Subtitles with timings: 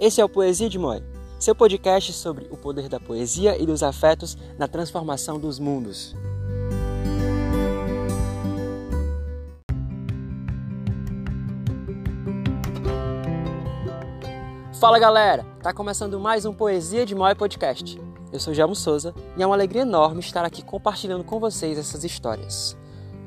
[0.00, 1.02] Esse é o Poesia de Moi,
[1.40, 6.14] seu podcast sobre o poder da poesia e dos afetos na transformação dos mundos.
[14.78, 18.00] Fala galera, tá começando mais um Poesia de Moi podcast.
[18.32, 22.04] Eu sou Jamo Souza e é uma alegria enorme estar aqui compartilhando com vocês essas
[22.04, 22.76] histórias.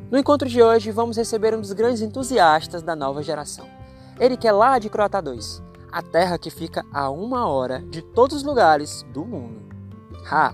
[0.10, 3.68] No encontro de hoje, vamos receber um dos grandes entusiastas da nova geração.
[4.18, 8.02] Ele que é lá de Croata 2, a terra que fica a uma hora de
[8.02, 9.62] todos os lugares do mundo.
[10.30, 10.54] Ha!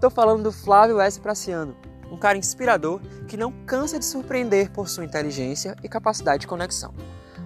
[0.00, 1.20] Tô falando do Flávio S.
[1.20, 1.76] Praciano,
[2.10, 6.94] um cara inspirador que não cansa de surpreender por sua inteligência e capacidade de conexão.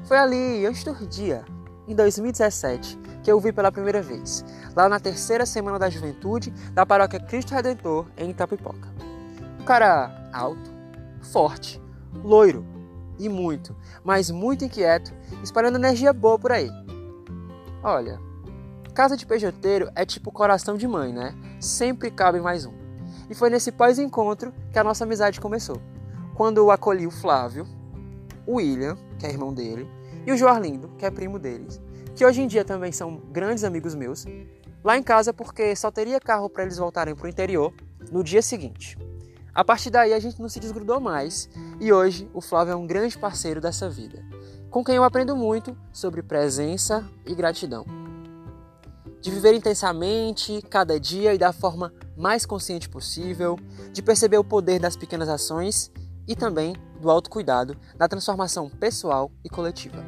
[0.04, 1.44] Foi ali, antes do dia,
[1.88, 4.44] em 2017, que eu vi pela primeira vez,
[4.76, 8.88] lá na terceira semana da juventude da paróquia Cristo Redentor, em Itapipoca.
[9.60, 10.70] Um cara alto,
[11.32, 11.80] forte,
[12.22, 12.64] loiro
[13.18, 15.12] e muito, mas muito inquieto,
[15.42, 16.70] espalhando energia boa por aí.
[17.84, 18.20] Olha,
[18.94, 21.34] casa de pejoteiro é tipo coração de mãe, né?
[21.60, 22.72] Sempre cabe mais um.
[23.28, 25.82] E foi nesse pós-encontro que a nossa amizade começou.
[26.36, 27.66] Quando eu acolhi o Flávio,
[28.46, 29.90] o William, que é irmão dele,
[30.24, 31.80] e o Joarlindo, que é primo deles,
[32.14, 34.26] que hoje em dia também são grandes amigos meus,
[34.84, 37.74] lá em casa porque só teria carro para eles voltarem para o interior
[38.12, 38.96] no dia seguinte.
[39.52, 42.86] A partir daí a gente não se desgrudou mais e hoje o Flávio é um
[42.86, 44.24] grande parceiro dessa vida
[44.72, 47.84] com quem eu aprendo muito sobre presença e gratidão.
[49.20, 53.58] De viver intensamente cada dia e da forma mais consciente possível,
[53.92, 55.92] de perceber o poder das pequenas ações
[56.26, 60.02] e também do autocuidado na transformação pessoal e coletiva.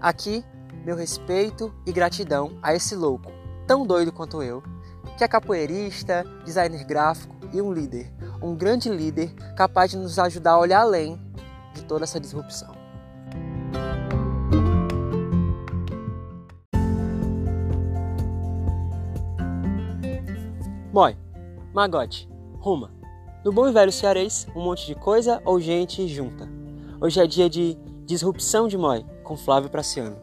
[0.00, 0.44] Aqui,
[0.84, 3.30] meu respeito e gratidão a esse louco,
[3.64, 4.60] tão doido quanto eu,
[5.16, 10.52] que é capoeirista, designer gráfico e um líder, um grande líder capaz de nos ajudar
[10.52, 11.16] a olhar além
[11.72, 12.83] de toda essa disrupção.
[20.94, 21.16] Moi,
[21.74, 22.28] magote,
[22.60, 22.94] ruma.
[23.44, 26.48] No bom e velho cearês, um monte de coisa ou gente junta.
[27.00, 30.16] Hoje é dia de disrupção de Moi, com Flávio Praciano.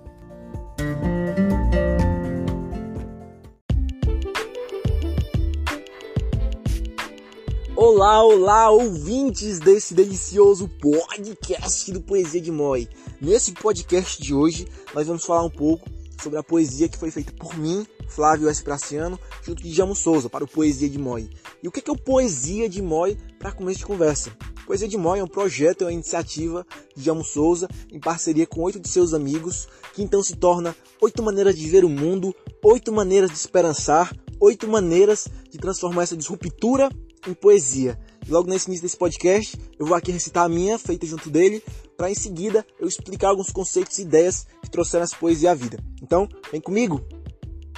[7.75, 12.87] Olá, olá, ouvintes desse delicioso podcast do Poesia de Moi.
[13.19, 14.65] Nesse podcast de hoje,
[14.95, 15.89] nós vamos falar um pouco
[16.21, 18.61] sobre a poesia que foi feita por mim Flávio S.
[18.61, 21.29] Praciano, junto de Jamo Souza, para o Poesia de Moi.
[21.63, 24.31] E o que é o Poesia de Moi para começo de conversa?
[24.65, 26.65] Poesia de Moi é um projeto, é uma iniciativa
[26.95, 31.23] de Jamo Souza, em parceria com oito de seus amigos, que então se torna oito
[31.23, 36.89] maneiras de ver o mundo, oito maneiras de esperançar, oito maneiras de transformar essa disruptura
[37.27, 37.99] em poesia.
[38.27, 41.63] Logo nesse início desse podcast, eu vou aqui recitar a minha, feita junto dele,
[41.97, 45.83] para em seguida eu explicar alguns conceitos e ideias que trouxeram essa poesia à vida.
[46.01, 47.01] Então, vem comigo!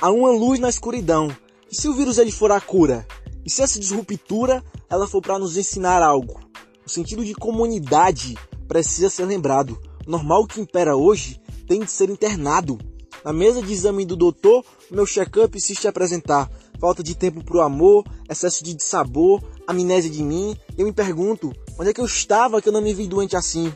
[0.04, 1.34] há uma luz na escuridão.
[1.72, 3.08] E se o vírus ele for a cura?
[3.46, 6.42] E se essa disruptura ela for para nos ensinar algo?
[6.86, 8.38] O sentido de comunidade
[8.68, 9.80] precisa ser lembrado.
[10.06, 12.78] O normal que impera hoje tem de ser internado.
[13.24, 16.52] Na mesa de exame do doutor, meu check-up insiste apresentar
[16.84, 20.54] falta de tempo para o amor, excesso de sabor, amnésia de mim.
[20.78, 23.74] Eu me pergunto, onde é que eu estava que eu não me vi doente assim?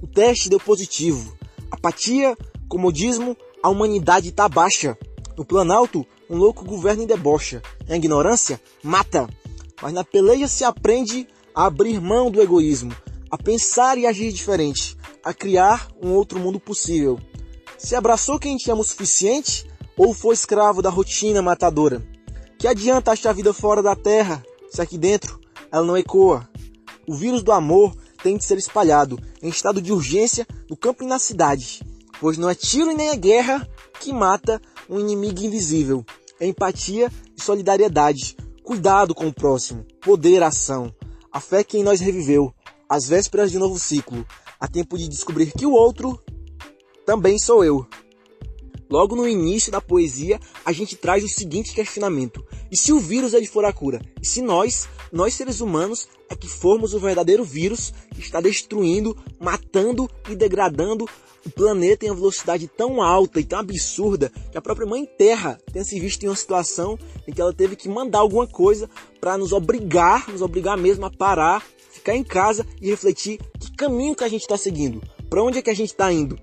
[0.00, 1.36] O teste deu positivo.
[1.72, 4.96] Apatia, comodismo, a humanidade está baixa.
[5.36, 7.60] No Planalto, um louco governa e debocha.
[7.88, 9.28] A ignorância mata.
[9.82, 12.94] Mas na peleja se aprende a abrir mão do egoísmo,
[13.28, 17.18] a pensar e agir diferente, a criar um outro mundo possível.
[17.76, 22.14] Se abraçou quem ama o suficiente ou foi escravo da rotina matadora?
[22.58, 25.38] Que adianta achar a vida fora da terra se aqui dentro
[25.70, 26.48] ela não ecoa?
[27.06, 31.06] O vírus do amor tem de ser espalhado em estado de urgência no campo e
[31.06, 31.82] na cidade,
[32.20, 33.68] pois não é tiro nem é guerra
[34.00, 36.04] que mata um inimigo invisível.
[36.40, 38.36] É empatia e solidariedade.
[38.62, 39.86] Cuidado com o próximo.
[40.00, 40.92] Poder, ação.
[41.32, 42.52] A fé que em nós reviveu.
[42.88, 44.26] Às vésperas de um novo ciclo.
[44.60, 46.20] Há tempo de descobrir que o outro
[47.04, 47.86] também sou eu.
[48.88, 53.34] Logo no início da poesia, a gente traz o seguinte questionamento: e se o vírus
[53.34, 54.00] ele for a cura?
[54.22, 59.16] E se nós, nós seres humanos, é que formos o verdadeiro vírus que está destruindo,
[59.40, 61.06] matando e degradando
[61.44, 65.58] o planeta em uma velocidade tão alta e tão absurda que a própria Mãe Terra
[65.72, 68.90] tenha se visto em uma situação em que ela teve que mandar alguma coisa
[69.20, 74.16] para nos obrigar, nos obrigar mesmo a parar, ficar em casa e refletir que caminho
[74.16, 75.00] que a gente está seguindo,
[75.30, 76.36] para onde é que a gente está indo.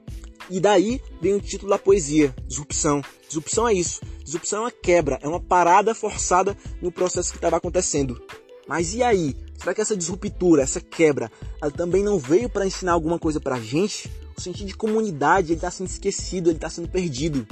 [0.53, 3.01] E daí vem o título da poesia, Disrupção.
[3.25, 4.01] Disrupção é isso.
[4.23, 8.21] Disrupção é uma quebra, é uma parada forçada no processo que estava acontecendo.
[8.67, 9.35] Mas e aí?
[9.57, 13.55] Será que essa disruptura, essa quebra, ela também não veio para ensinar alguma coisa para
[13.55, 14.07] a gente?
[14.37, 17.47] o sentido de comunidade está sendo esquecido, ele está sendo perdido.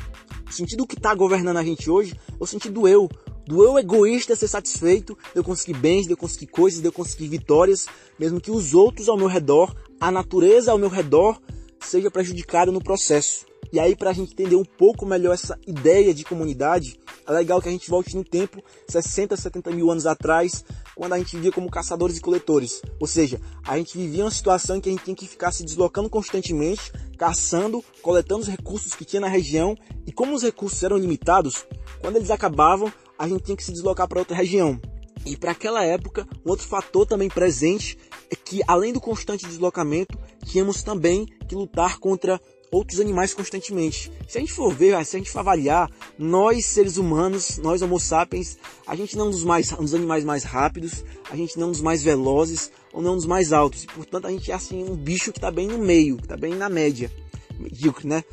[0.48, 3.09] O sentido que está governando a gente hoje é o sentido do eu.
[3.45, 6.92] Do eu egoísta ser satisfeito, de eu conseguir bens, de eu conseguir coisas, de eu
[6.92, 7.88] conseguir vitórias,
[8.19, 11.39] mesmo que os outros ao meu redor, a natureza ao meu redor,
[11.81, 13.45] seja prejudicada no processo.
[13.72, 17.62] E aí, para a gente entender um pouco melhor essa ideia de comunidade, é legal
[17.62, 21.54] que a gente volte no tempo, 60, 70 mil anos atrás, quando a gente vivia
[21.54, 22.81] como caçadores e coletores.
[23.00, 25.63] Ou seja, a gente vivia uma situação em que a gente tinha que ficar se
[25.63, 30.98] deslocando constantemente, caçando, coletando os recursos que tinha na região, e como os recursos eram
[30.98, 31.66] limitados,
[32.01, 34.80] quando eles acabavam, a gente tinha que se deslocar para outra região.
[35.25, 37.98] E para aquela época, um outro fator também presente
[38.36, 42.39] que, além do constante deslocamento, tínhamos também que lutar contra
[42.72, 44.12] outros animais constantemente.
[44.28, 48.00] Se a gente for ver, se a gente for avaliar, nós seres humanos, nós homo
[48.00, 48.57] sapiens,
[48.88, 51.66] a gente não é um dos, mais, um dos animais mais rápidos, a gente não
[51.66, 53.83] é um dos mais velozes ou não é um dos mais altos.
[53.83, 56.38] E, portanto, a gente é assim um bicho que está bem no meio, que está
[56.38, 57.12] bem na média,
[57.60, 58.24] medíocre, né?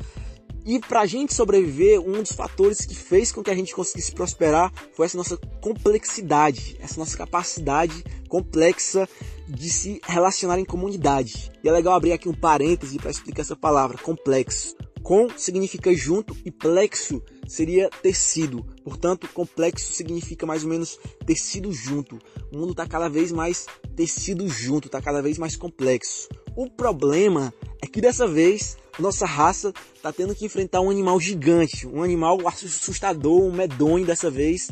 [0.65, 4.11] E para a gente sobreviver, um dos fatores que fez com que a gente conseguisse
[4.11, 9.09] prosperar foi essa nossa complexidade, essa nossa capacidade complexa
[9.49, 11.51] de se relacionar em comunidade.
[11.63, 14.75] E é legal abrir aqui um parêntese para explicar essa palavra, complexo.
[15.01, 18.63] Com significa junto e plexo seria tecido.
[18.83, 22.19] Portanto, complexo significa mais ou menos tecido junto.
[22.51, 23.65] O mundo está cada vez mais
[23.95, 26.29] tecido junto, está cada vez mais complexo.
[26.55, 31.87] O problema é que dessa vez nossa raça está tendo que enfrentar um animal gigante,
[31.87, 34.69] um animal assustador, um medonho dessa vez,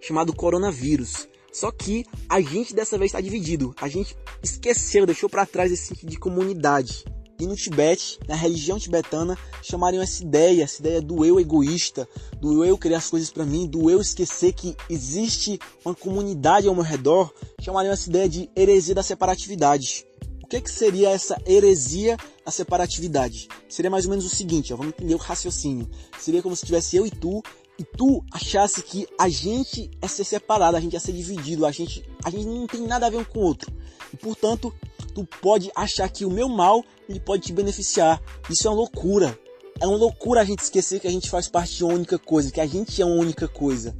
[0.00, 1.26] chamado coronavírus.
[1.52, 3.74] Só que a gente dessa vez está dividido.
[3.80, 7.04] A gente esqueceu, deixou para trás esse sentido de comunidade.
[7.40, 12.06] E no Tibete, na religião tibetana, chamariam essa ideia, essa ideia do eu egoísta,
[12.38, 16.74] do eu querer as coisas para mim, do eu esquecer que existe uma comunidade ao
[16.74, 20.04] meu redor, chamariam essa ideia de heresia da separatividade.
[20.50, 23.46] Que, que seria essa heresia da separatividade?
[23.68, 25.88] Seria mais ou menos o seguinte, ó, vamos entender o raciocínio.
[26.18, 27.40] Seria como se tivesse eu e tu
[27.78, 31.70] e tu achasse que a gente é ser separado, a gente é ser dividido, a
[31.70, 33.72] gente, a gente não tem nada a ver um com o outro.
[34.12, 34.74] E portanto,
[35.14, 38.20] tu pode achar que o meu mal ele pode te beneficiar.
[38.50, 39.38] Isso é uma loucura.
[39.80, 42.50] É uma loucura a gente esquecer que a gente faz parte de uma única coisa,
[42.50, 43.96] que a gente é uma única coisa.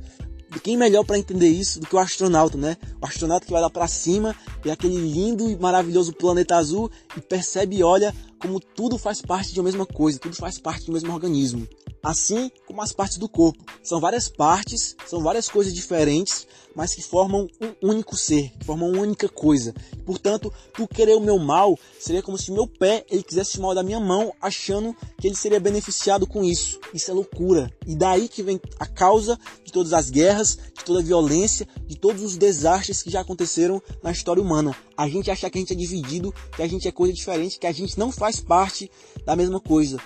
[0.55, 2.77] E quem melhor para entender isso do que o astronauta, né?
[3.01, 7.21] O astronauta que vai lá para cima, vê aquele lindo e maravilhoso planeta azul e
[7.21, 10.93] percebe e olha como tudo faz parte de uma mesma coisa, tudo faz parte do
[10.93, 11.69] mesmo organismo
[12.03, 13.65] assim como as partes do corpo.
[13.83, 18.91] São várias partes, são várias coisas diferentes, mas que formam um único ser, que formam
[18.91, 19.75] uma única coisa.
[20.05, 23.75] Portanto, tu querer o meu mal seria como se meu pé ele quisesse o mal
[23.75, 26.79] da minha mão, achando que ele seria beneficiado com isso.
[26.95, 27.71] Isso é loucura.
[27.87, 31.97] E daí que vem a causa de todas as guerras, de toda a violência, de
[31.97, 34.75] todos os desastres que já aconteceram na história humana.
[34.97, 37.67] A gente achar que a gente é dividido, que a gente é coisa diferente, que
[37.67, 38.91] a gente não faz parte
[39.25, 39.99] da mesma coisa.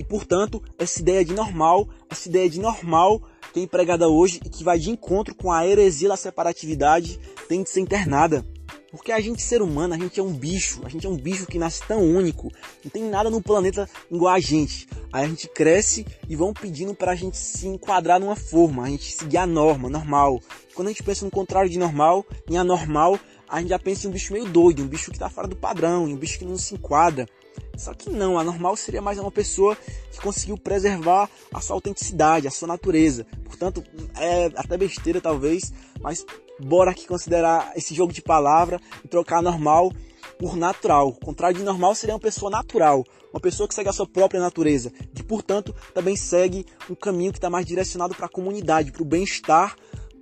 [0.00, 3.20] E portanto, essa ideia de normal, essa ideia de normal
[3.52, 7.62] que é empregada hoje e que vai de encontro com a heresia da separatividade tem
[7.62, 8.42] de ser internada.
[8.90, 11.44] Porque a gente, ser humano, a gente é um bicho, a gente é um bicho
[11.44, 12.50] que nasce tão único,
[12.82, 14.88] não tem nada no planeta igual a gente.
[15.12, 18.88] Aí a gente cresce e vão pedindo para a gente se enquadrar numa forma, a
[18.88, 20.40] gente seguir a norma, normal.
[20.74, 24.10] Quando a gente pensa no contrário de normal, em anormal, a gente já pensa em
[24.10, 26.56] um bicho meio doido, um bicho que está fora do padrão, um bicho que não
[26.56, 27.28] se enquadra.
[27.76, 29.76] Só que não, a normal seria mais uma pessoa
[30.12, 33.26] que conseguiu preservar a sua autenticidade, a sua natureza.
[33.44, 33.82] Portanto,
[34.16, 36.24] é até besteira talvez, mas
[36.60, 39.92] bora aqui considerar esse jogo de palavra e trocar normal
[40.38, 41.08] por natural.
[41.08, 44.40] O contrário de normal seria uma pessoa natural, uma pessoa que segue a sua própria
[44.40, 49.02] natureza, que portanto também segue um caminho que está mais direcionado para a comunidade, para
[49.02, 49.76] o bem-estar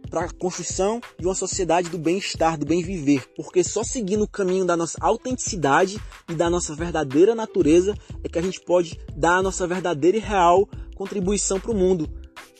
[0.09, 4.29] para a construção de uma sociedade do bem-estar, do bem viver, porque só seguindo o
[4.29, 9.37] caminho da nossa autenticidade e da nossa verdadeira natureza é que a gente pode dar
[9.37, 12.09] a nossa verdadeira e real contribuição para o mundo,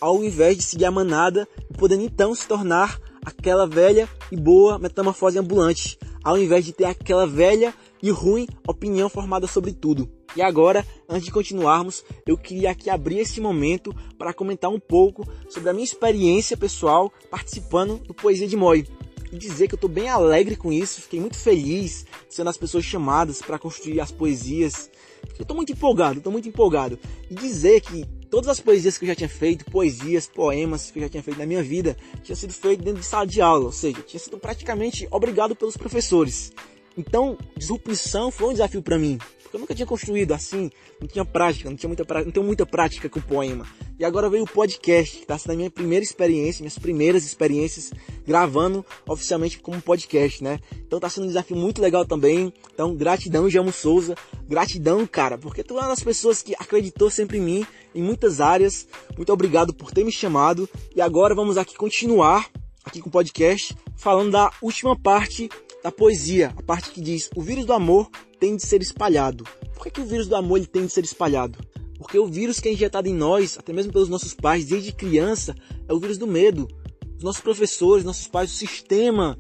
[0.01, 4.79] ao invés de seguir a manada e podendo então se tornar aquela velha e boa
[4.79, 10.18] metamorfose ambulante, ao invés de ter aquela velha e ruim opinião formada sobre tudo.
[10.37, 15.27] E agora, antes de continuarmos, eu queria aqui abrir esse momento para comentar um pouco
[15.49, 18.87] sobre a minha experiência pessoal participando do Poesia de Moi.
[19.33, 22.85] E dizer que eu estou bem alegre com isso, fiquei muito feliz sendo as pessoas
[22.85, 24.91] chamadas para construir as poesias.
[25.39, 26.99] Eu estou muito empolgado, estou muito empolgado.
[27.31, 31.03] E dizer que todas as poesias que eu já tinha feito, poesias, poemas que eu
[31.03, 33.73] já tinha feito na minha vida, tinha sido feito dentro de sala de aula, ou
[33.73, 36.53] seja, tinha sido praticamente obrigado pelos professores.
[36.97, 39.19] Então, disrupção foi um desafio para mim,
[39.49, 42.45] Porque eu nunca tinha construído assim, não tinha prática, não tinha muita prática, não tenho
[42.45, 43.67] muita prática com poema.
[43.99, 47.91] E agora veio o podcast, que está sendo a minha primeira experiência, minhas primeiras experiências
[48.27, 50.61] gravando oficialmente como podcast, né?
[50.87, 52.53] Então tá sendo um desafio muito legal também.
[52.75, 54.15] Então, gratidão, Jamo Souza.
[54.47, 58.43] Gratidão, cara, porque tu é uma das pessoas que acreditou sempre em mim, em muitas
[58.43, 58.87] áreas.
[59.17, 60.69] Muito obrigado por ter me chamado.
[60.95, 62.51] E agora vamos aqui continuar
[62.85, 65.49] aqui com o podcast falando da última parte
[65.83, 69.45] da poesia, a parte que diz: "O vírus do amor tem de ser espalhado".
[69.75, 71.59] Por que, que o vírus do amor ele tem de ser espalhado?
[71.99, 75.55] Porque o vírus que é injetado em nós, até mesmo pelos nossos pais desde criança,
[75.89, 76.69] é o vírus do medo.
[77.17, 79.37] Os nossos professores, nossos pais, o sistema,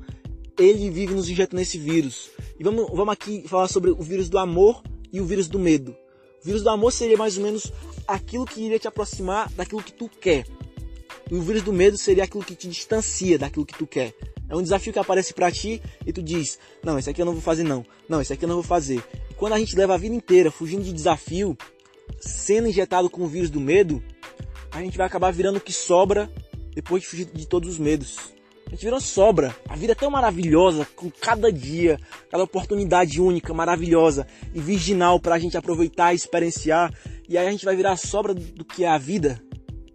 [0.59, 2.31] ele vive nos injetando esse vírus.
[2.59, 5.97] E vamos, vamos aqui falar sobre o vírus do amor e o vírus do medo.
[6.43, 7.73] O vírus do amor seria mais ou menos
[8.07, 10.45] aquilo que iria te aproximar daquilo que tu quer.
[11.31, 14.15] E o vírus do medo seria aquilo que te distancia daquilo que tu quer.
[14.49, 17.35] É um desafio que aparece para ti e tu diz: Não, isso aqui eu não
[17.35, 17.85] vou fazer, não.
[18.09, 19.03] Não, isso aqui eu não vou fazer.
[19.31, 21.57] E quando a gente leva a vida inteira fugindo de desafio,
[22.21, 24.03] sendo injetado com o vírus do medo,
[24.71, 26.31] a gente vai acabar virando o que sobra
[26.75, 28.17] depois de fugir de todos os medos.
[28.67, 29.57] A gente vira sobra.
[29.67, 31.99] A vida é tão maravilhosa, com cada dia,
[32.31, 36.93] cada oportunidade única, maravilhosa e virginal para a gente aproveitar e experienciar.
[37.27, 39.43] E aí a gente vai virar sobra do que é a vida.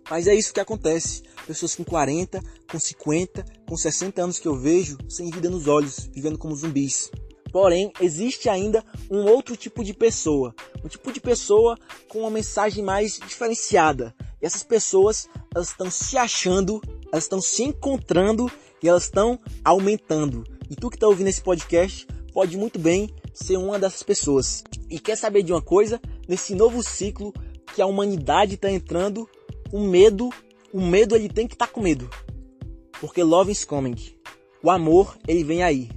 [0.09, 1.21] Mas é isso que acontece.
[1.45, 6.09] Pessoas com 40, com 50, com 60 anos que eu vejo sem vida nos olhos,
[6.13, 7.11] vivendo como zumbis.
[7.51, 12.83] Porém, existe ainda um outro tipo de pessoa, um tipo de pessoa com uma mensagem
[12.83, 14.15] mais diferenciada.
[14.41, 16.81] E essas pessoas, elas estão se achando,
[17.11, 20.43] elas estão se encontrando e elas estão aumentando.
[20.67, 24.63] E tu que está ouvindo esse podcast pode muito bem ser uma dessas pessoas.
[24.89, 26.01] E quer saber de uma coisa?
[26.27, 27.31] Nesse novo ciclo
[27.75, 29.29] que a humanidade está entrando,
[29.71, 30.31] o medo,
[30.73, 32.09] o medo ele tem que estar tá com medo.
[32.99, 33.95] Porque love is coming.
[34.63, 35.89] O amor, ele vem aí.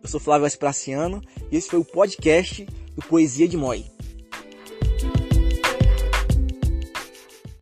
[0.00, 2.64] Eu sou Flávio Espraciano e esse foi o podcast
[2.94, 3.91] do Poesia de Moi.